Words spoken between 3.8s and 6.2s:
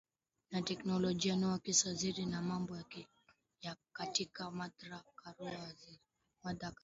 katiba Martha Karua Waziri